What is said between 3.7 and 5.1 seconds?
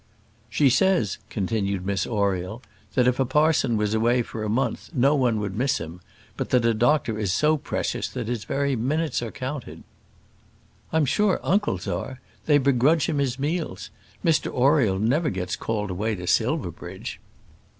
was away for a month,